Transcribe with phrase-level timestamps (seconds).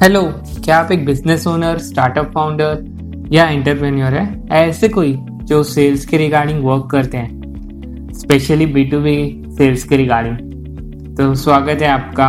[0.00, 0.20] Hello
[0.64, 4.44] क्या आप एक बिज़नेस ओनर स्टार्टअप फाउंडर या एंटरप्रेन्योर है?
[4.50, 9.16] ऐसे कोई जो सेल्स के रिगार्डिंग वर्क करते हैं specially B to B
[9.56, 12.26] sales के रिगार्डिंग तो स्वागत है आपका,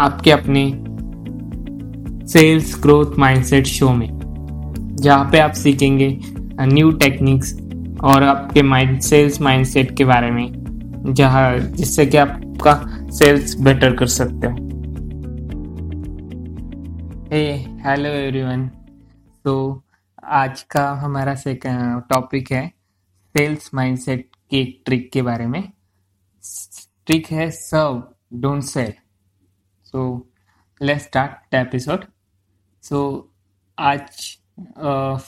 [0.00, 0.64] आपके अपने
[2.28, 4.08] सेल्स ग्रोथ माइंडसेट शो में,
[4.96, 6.18] जहाँ पे आप सीखेंगे
[6.62, 7.56] न्यू टेक्निक्स
[8.04, 12.80] और आपके माइंड सेल्स माइंडसेट के बारे में, जहाँ जिससे कि आपका
[13.12, 14.65] सेल्स बेटर कर सकते हो।
[17.36, 18.68] हे हेलो एवरीवन
[19.44, 19.82] तो
[20.24, 21.34] आज का हमारा
[22.10, 22.68] टॉपिक है
[23.34, 25.60] सेल्स माइंडसेट की एक ट्रिक के बारे में।
[27.06, 28.02] ट्रिक है serve
[28.40, 28.92] don't sell
[29.84, 30.06] so
[30.80, 32.04] let's start the episode
[32.82, 33.02] so
[33.78, 34.38] आज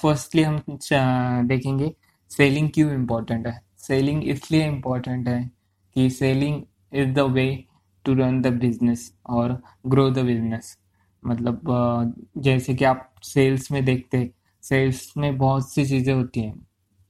[0.00, 1.94] फर्स्टली uh, हम देखेंगे
[2.30, 5.50] सेलिंग क्यों इम्पोर्टेंट है। सेलिंग इसलिए इम्पोर्टेंट है
[5.94, 7.64] कि selling is the way
[8.04, 10.76] to run the business और ग्रो द बिज़नेस
[11.22, 14.30] मतलब जैसे कि आप सेल्स में देखते
[14.62, 16.54] सेल्स में बहुत सी चीज़ें होती हैं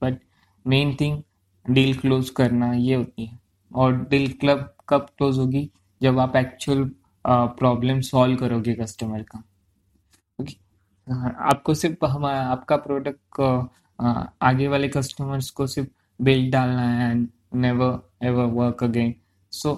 [0.01, 0.19] but
[0.65, 1.21] main thing
[1.65, 3.37] deal close करना ये होती है।
[3.71, 5.69] और डील क्लब कब क्लोज होगी?
[6.01, 6.83] जब आप एक्चुअल
[7.25, 9.43] प्रॉब्लम सॉल्व करोगे कस्टमर का।
[10.39, 10.53] ओके
[11.45, 13.41] आपको सिर्फ़ हम, आपका प्रोडक्ट
[14.43, 19.13] आगे वाले कस्टमर्स को सिर्फ़ बिल डालना है and never ever work again
[19.53, 19.73] so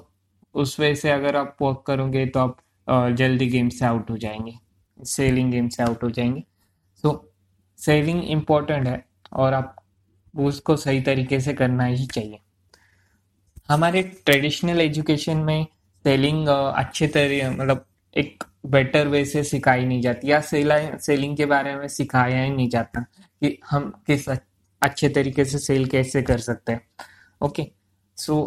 [0.56, 2.58] उस वजह से अगर आप वर्क करोगे तो आप
[2.92, 4.53] जल्दी गेम से आउट हो जाएँगे,
[4.97, 6.44] सेलिंग गेम से आउट हो जाएँगे।
[7.03, 7.31] सो
[7.80, 9.75] सेलिंग इम्पोर्टेंट है और आप
[10.33, 12.39] उसको सही तरीके से करना ही चाहिए।
[13.70, 15.66] हमारे ट्रेडिशनल एजुकेशन में
[16.06, 21.45] सेलिंग अच्छे तरीके मतलब एक बेटर वे से सिखाई नहीं जाती या सेला सेलिंग के
[21.45, 26.38] बारे में सिखाया ही नहीं जाता कि हम किस अच्छे तरीके से सेल कैसे कर
[26.39, 26.81] सकते हैं।
[27.42, 27.67] ओके
[28.17, 28.44] सो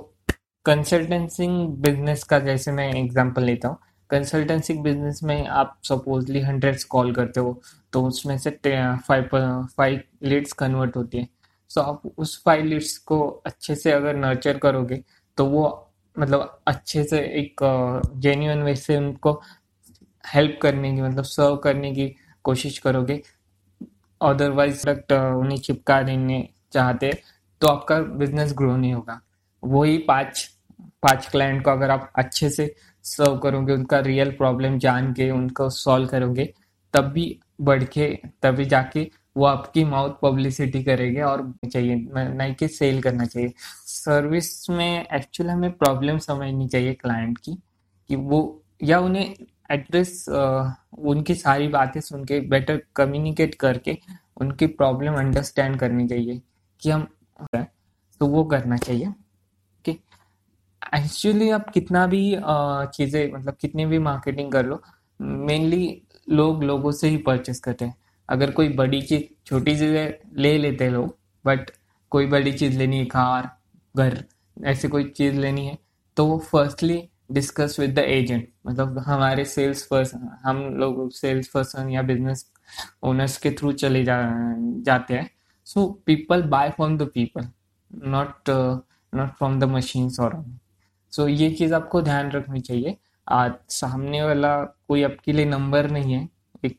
[0.67, 3.79] कंसल्टेंसिंग बिज़नेस का जैसे मैं एग्जांपल लेता हूँ
[4.15, 7.61] कंसल्टेंसी बिज़नेस में आप सपोजली हंड्रेड कॉल करते हो
[7.93, 8.51] तो उसमें से
[9.09, 9.29] फाइव
[9.77, 11.29] फाइव लीड्स कन्वर्ट होती है।
[11.71, 15.03] सो आप उस फाइव लीड्स को अच्छे से अगर नर्चर करोगे
[15.39, 15.65] तो वो
[16.17, 17.61] मतलब अच्छे से एक
[18.17, 19.33] जेन्यून वे से उनको
[20.25, 22.09] हेल्प करने की मतलब सर्व करने की
[22.45, 23.21] कोशिश करोगे।
[24.21, 27.13] अदरवाइज़ प्रोडक्ट उन्हें चिपका देने चाहते
[27.63, 29.21] तो आपका बिज़नेस ग्रो नहीं होगा।
[29.63, 30.49] वही पाँच
[31.05, 35.69] पाँच क्लाइंट को अगर आप अच्छे से सर्व करोगे, उनका रियल प्रॉब्लम जान के, उनको
[35.73, 36.53] सॉल्व करोगे,
[36.95, 38.07] तब भी बढ़ के
[38.43, 43.53] तभी जाके वो आपकी माउथ पब्लिसिटी करेंगे और चाहिए नहीं कि सेल करना चाहिए।
[43.87, 47.53] सर्विस में एक्चुअली हमें प्रॉब्लम समझनी चाहिए क्लाइंट की,
[48.11, 49.35] कि वो, या उन्हें
[49.71, 53.97] एड्रेस उनकी सारी बातें सुन के बेटर कम्युनिकेट करके
[54.37, 56.41] उनकी प्रॉब्लम अंडरस्टैंड करनी चाहिए,
[56.83, 57.07] कि हम
[58.21, 59.13] तो वो करना चाहिए।
[60.95, 62.23] एक्चुअली आप कितना भी
[62.95, 64.83] चीज़ें मतलब कितनी भी मार्केटिंग कर लो
[65.21, 67.95] मेनली लोग लोगों से ही परचेस करते हैं।
[68.29, 71.71] अगर कोई बड़ी चीज़, छोटी चीज़ें ले लेते हैं लोग बट
[72.13, 73.51] कोई बड़ी चीज़ लेनी है, कार,
[73.95, 74.25] घर,
[74.57, 75.79] ऐसी कोई चीज़ लेनी है
[76.17, 81.91] तो वो firstly discuss with the agent मतलब हमारे सेल्स पर्सन हम लोग सेल्स पर्सन
[81.91, 82.47] या बिज़नेस
[83.03, 84.19] ओनर्स के थ्रू चले जा,
[84.83, 85.31] जाते हैं।
[85.67, 87.49] So people buy from the people
[88.11, 88.51] not
[89.13, 90.45] not from the machines और
[91.15, 92.97] सो ये चीज़ आपको ध्यान रखनी चाहिए।
[93.29, 96.29] आज सामने वाला कोई आपके लिए नंबर नहीं है।
[96.65, 96.79] एक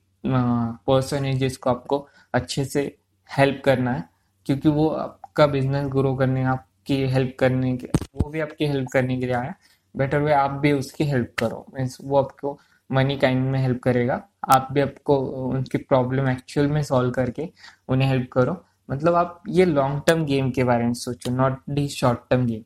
[0.88, 2.98] पर्सन है जिसको आपको अच्छे से
[3.38, 4.10] हेल्प करना है।
[4.46, 9.18] क्योंकि वो आपका बिज़नेस ग्रो करने, आपकी हेल्प करने के, वो भी आपकी हेल्प करने
[9.18, 9.54] के लिए आया
[9.98, 12.60] बेटर वे आप भी उसकी हेल्प करो। मीन्स वो आपको
[12.92, 14.22] मनी काइंड में हेल्प करेगा।
[14.52, 15.18] आप भी आपको
[15.50, 17.50] उनकी प्रॉब्लम एक्चुअल में सॉल्व करके
[17.88, 21.88] उन्हें हेल्प करो। मतलब आप ये लॉन्ग टर्म गेम के बारे में सोचो not the
[21.88, 22.64] short term game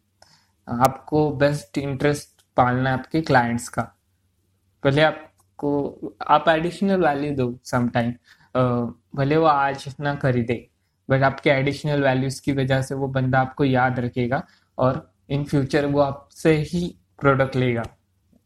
[0.69, 3.81] आपको बेस्ट इंटरेस्ट पालना है आपके क्लाइंट्स का।
[4.84, 8.13] पहले आपको, आप एडिशनल वैल्यू दो समटाइम
[9.16, 10.66] भले वो आज ना खरीदे
[11.09, 14.44] बट आपके एडिशनल वैल्यूज़ की वजह से वो बंदा आपको याद रखेगा
[14.78, 16.88] और इन फ्यूचर वो आपसे ही
[17.19, 17.84] प्रोडक्ट लेगा।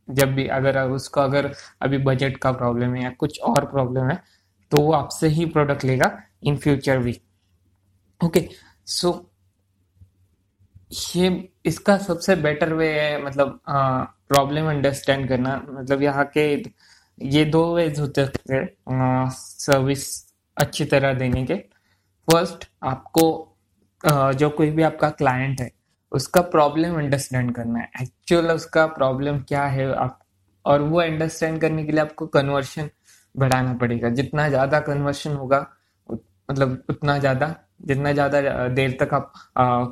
[0.08, 1.52] जब भी अगर उसको, अगर
[1.82, 4.22] अभी बजट का प्रॉब्लम है या कुछ और प्रॉब्लम है
[4.72, 7.20] तो वो आपसे ही प्रोडक्ट लेगा इन फ्यूचर भी।
[8.22, 8.48] ओके
[8.88, 9.12] सो
[10.94, 11.28] ये
[11.66, 16.46] इसका सबसे बेटर वे है मतलब प्रॉब्लम अंडरस्टैंड करना। मतलब यहाँ के
[17.18, 20.06] ये दो वेज होते हैं सर्विस
[20.58, 21.56] अच्छी तरह देने के।
[22.28, 23.26] फ़र्स्ट आपको
[24.04, 25.70] आ, जो कोई भी आपका क्लाइंट है
[26.12, 30.20] उसका प्रॉब्लम अंडरस्टैंड करना है। एक्चुअल उसका प्रॉब्लम क्या है आप
[30.66, 32.90] और वो अंडरस्टैंड करने के लिए आपको कन्वर्शन
[33.36, 35.66] बढ़ाना पड़ेगा। जितना ज़्यादा कन्वर्शन होगा
[36.10, 39.34] मतलब उतना ज़्यादा जितना ज़्यादा देर तक आप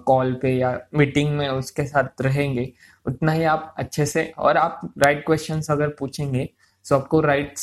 [0.08, 2.72] कॉल पे या मीटिंग में उसके साथ रहेंगे
[3.06, 6.50] उतना ही आप अच्छे से और आप राइट क्वेश्चंस अगर पूछेंगे
[6.86, 7.54] सो आपको राइट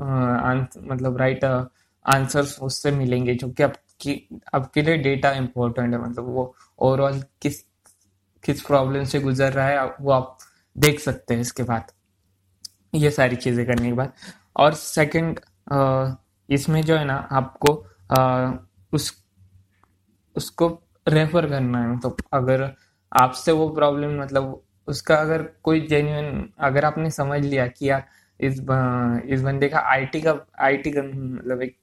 [0.00, 6.54] मतलब राइट आंसर्स उससे मिलेंगे जो कि आपकी आपके लिए डेटा इम्पोर्टेंट है। मतलब वो
[6.78, 7.60] ओवरऑल किस
[8.44, 10.36] किस प्रॉब्लम से गुजर रहा है वो आप
[10.76, 11.90] देख सकते हैं इसके बाद।
[12.94, 14.12] ये सारी चीज़ें करने के बाद।
[14.56, 15.40] और सेकंड
[16.48, 17.72] इसमें जो है ना आपको
[18.10, 18.52] आ,
[18.92, 19.10] उस
[20.36, 20.68] उसको
[21.06, 22.70] रेफर करना है। मतलब अगर
[23.12, 28.04] आपसे वो प्रॉब्लम मतलब उसका अगर कोई जेन्यून अगर आपने समझ लिया कि यार
[28.40, 28.60] इस
[29.32, 31.76] इस बंदे का आईटी का आईटी का मतलब एक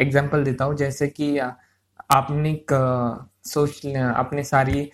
[0.00, 2.54] एग्जांपल देता हूँ। जैसे कि आपने
[3.44, 4.90] सोच लिया, आपने सारी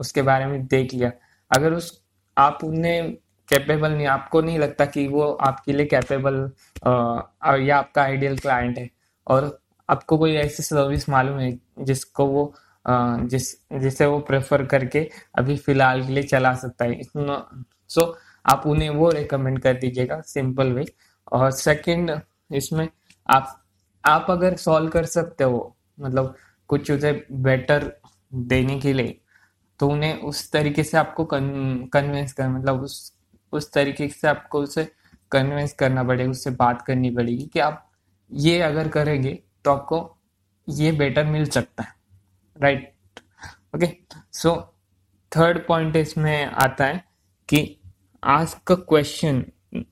[0.00, 1.10] उसके बारे में देख लिया।
[1.50, 2.02] अगर उस,
[2.36, 3.12] आप उन्हें
[3.48, 6.50] कैपेबल नहीं, आपको नहीं लगता कि वो आपके लिए कैपेबल
[7.62, 8.88] या आपका आइडियल क्लाइंट है।
[9.26, 9.58] और
[9.90, 12.54] आपको कोई ऐसी सर्विस मालूम है जिसको वो
[13.26, 17.02] जिस जिसे वो प्रेफर करके अभी फ़िलहाल के लिए चला सकता है?
[17.02, 18.14] सो so,
[18.46, 20.84] आप उन्हें वो रिकमेंड कर दीजिएगा सिंपल वे
[21.32, 22.20] और सेकंड
[22.52, 22.88] इसमें
[23.30, 23.64] आप
[24.04, 26.34] आप अगर सॉल्व कर सकते हो मतलब
[26.68, 27.92] कुछ उसे बेटर
[28.34, 29.20] देने के लिए
[29.78, 33.14] तो उन्हें उस तरीके से आपको कन्विंस कर मतलब उस
[33.52, 34.92] उस तरीके से आपको उसे
[35.30, 37.90] कन्विंस करना पड़ेगा उससे बात करनी पड़ेगी कि आप
[38.32, 39.98] ये अगर करेंगे तो आपको
[40.68, 41.94] ये बेटर मिल सकता है
[42.56, 42.92] right
[43.74, 43.88] okay
[44.32, 44.54] so
[45.32, 47.04] third point इसमें आता है
[47.48, 47.66] कि
[48.22, 49.44] आस्क अ क्वेश्चन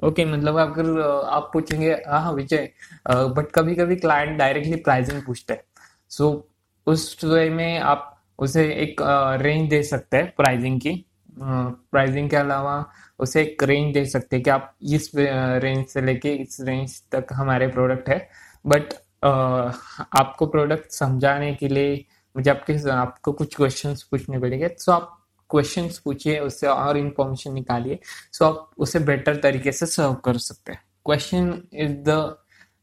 [0.05, 2.71] ओके मतलब अगर आप पूछेंगे हाँ विजय
[3.11, 5.63] बट कभी कभी क्लाइंट डायरेक्टली प्राइसिंग पूछते हैं.
[6.11, 6.49] सो
[6.87, 8.09] उस वे में आप
[8.39, 9.01] उसे एक
[9.43, 10.95] रेंज दे सकते हैं प्राइसिंग की।
[11.39, 12.85] प्राइसिंग के अलावा
[13.19, 17.33] उसे एक रेंज दे सकते हैं कि आप इस रेंज से लेके इस रेंज तक
[17.33, 18.29] हमारे प्रोडक्ट है।
[18.67, 22.05] बट आपको प्रोडक्ट समझाने के लिए
[22.37, 25.19] मुझे आपके आपको कुछ क्वेश्चंस पूछने पड़ेंगे। सो आप
[25.51, 27.99] क्वेश्चंस पूछिए, उससे और इन्फॉर्मेशन निकालिए
[28.33, 32.35] सो आप उसे बेटर तरीके से सर्व कर सकते हैं। क्वेश्चन इज़ द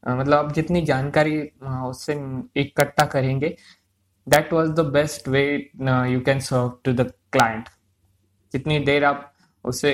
[0.03, 2.13] मतलब आप जितनी जानकारी उससे
[2.61, 3.55] इकट्ठा करेंगे
[4.27, 5.43] that was the best way
[6.11, 7.69] you can serve to the client
[8.53, 9.33] जितनी देर आप
[9.65, 9.93] उसे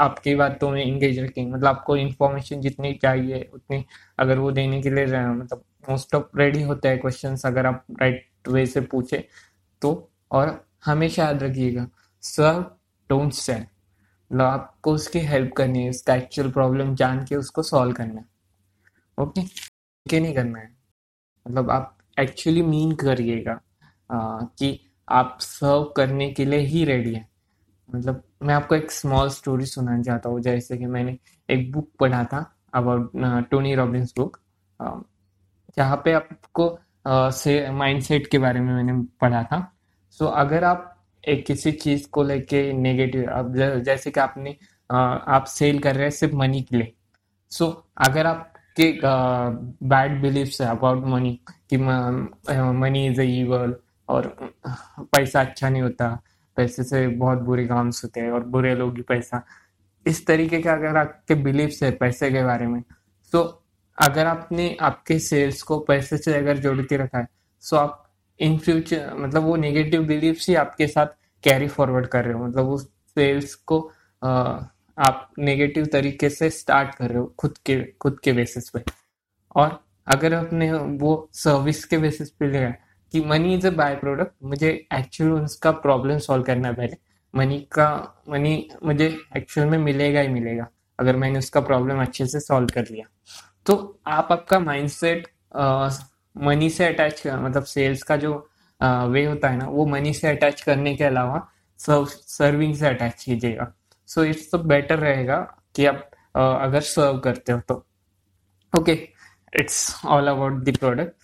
[0.00, 3.84] आपकी बातों में इंगेज रखेंगे मतलब आपको इन्फॉर्मेशन जितनी चाहिए, उतनी
[4.18, 8.48] अगर वो देने के लिए मतलब मोस्ट ऑफ़ रेडी होते हैं क्वेश्चन अगर आप राइट
[8.48, 9.24] वे से पूछे
[9.82, 9.92] तो
[10.30, 11.86] और हमेशा याद रखिएगा
[12.22, 12.60] सर
[13.10, 17.92] डोंट से मतलब आपको उसकी हेल्प करनी है, उसका एक्चुअल प्रॉब्लम जान के उसको सॉल्व
[17.92, 18.26] करना है।
[19.18, 19.42] ओके
[20.06, 20.72] के नहीं करना है।
[21.46, 23.60] मतलब आप एक्चुअली मीन करिएगा
[24.10, 27.28] कि आप सर्व करने के लिए ही रेडी है।
[27.88, 32.24] मतलब मैं आपको एक स्मॉल स्टोरी सुनाना चाहता हूँ जैसे कि मैंने एक बुक पढ़ा
[32.24, 32.44] था
[32.74, 33.10] अबाउट
[33.50, 34.38] टोनी रॉबिन्स बुक
[35.76, 36.78] जहाँ पे आपको
[37.08, 39.58] से माइंडसेट के बारे में मैंने पढ़ा था।
[40.10, 40.90] सो so, अगर आप
[41.28, 43.54] एक किसी चीज़ को लेके नेगेटिव अब
[43.84, 44.56] जैसे कि आपने
[44.90, 46.92] आप सेल कर रहे हैं सिर्फ़ मनी के लिए।
[47.50, 48.92] सो so, अगर आपके
[49.88, 51.38] बैड बिलीफ है अबाउट मनी
[51.70, 53.74] कि मनी इज़ अ ईवल
[54.08, 54.26] और
[55.00, 56.22] पैसा अच्छा नहीं होता
[56.56, 59.44] पैसे से बहुत बुरे काम होते हैं और बुरे लोग ही पैसा।
[60.06, 62.82] इस तरीके के अगर आपके बिलीफ है पैसे के बारे में
[63.32, 63.42] तो
[63.98, 67.28] अगर आपने आपके सेल्स को पैसे से अगर जोड़ के रखा है
[67.62, 68.00] सो आप
[68.40, 71.06] इन फ्यूचर मतलब वो नेगेटिव बिलीफ ही आपके साथ
[71.44, 73.78] कैरी फॉरवर्ड कर रहे हो। मतलब उस सेल्स को
[74.22, 74.30] आ,
[74.98, 78.82] आप नेगेटिव तरीके से स्टार्ट कर रहे हो खुद के खुद के बेसिस पे।
[79.56, 82.74] और अगर आपने वो सर्विस के बेसिस पे लिया
[83.14, 86.96] कि money is a byproduct मुझे एक्चुअल उसका प्रॉब्लम सॉल्व करना पहले।
[87.34, 87.86] मनी का
[88.28, 88.54] मनी
[88.84, 89.06] मुझे
[89.36, 90.66] एक्चुअल में मिलेगा ही मिलेगा,
[90.98, 93.06] अगर मैंने उसका प्रॉब्लम अच्छे से सॉल्व कर लिया।
[93.66, 95.28] तो आप आपका माइंडसेट
[96.36, 98.32] मनी से अटैच मतलब सेल्स का जो
[98.80, 101.46] वे होता है ना, वो मनी से अटैच करने के अलावा
[101.80, 103.72] सर्व सर्विंग से अटैच कीजिएगा।
[104.08, 105.36] सो इट्स तो बेटर रहेगा
[105.76, 107.84] कि आप अगर सर्व करते हो तो।
[108.72, 108.92] Okay
[109.52, 111.22] it's all about the product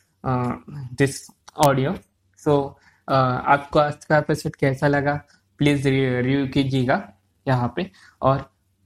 [0.98, 1.94] this audio
[2.40, 2.52] so
[3.08, 5.14] आपको आज का एपिसोड कैसा लगा?
[5.58, 7.02] प्लीज़ रिव्यू कीजिएगा
[7.46, 7.90] यहाँ पे।
[8.22, 8.44] और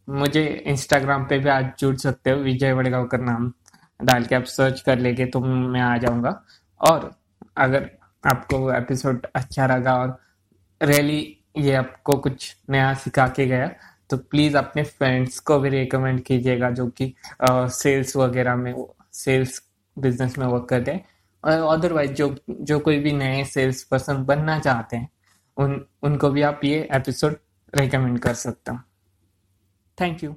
[0.08, 3.52] मुझे इंस्टाग्राम पे भी आज जुड़ सकते हो, विजय वड़गांवकर नाम
[4.00, 6.40] डाल के आप सर्च कर लेंगे तो मैं आ जाऊँगा।
[6.80, 7.10] और
[7.56, 7.90] अगर
[8.24, 10.18] आपको एपिसोड अच्छा लगा और
[10.80, 11.20] रियली
[11.58, 13.70] ये आपको कुछ नया सिखा के गया
[14.10, 18.74] तो प्लीज़ अपने फ्रेंड्स को भी रिकमेंड कीजिएगा जो कि सेल्स वगैरह में
[19.12, 19.62] सेल्स
[19.96, 21.04] बिज़नेस में वर्क करते हैं।
[21.44, 25.08] अदरवाइज़ जो जो कोई भी नए सेल्स पर्सन बनना चाहते हैं,
[25.56, 27.36] उन, उनको भी आप ये एपिसोड
[27.74, 28.82] रिकमेंड कर सकता हूँ।
[30.00, 30.34] Thank you